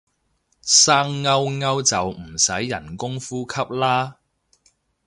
[0.63, 4.17] 生勾勾就唔使人工呼吸啦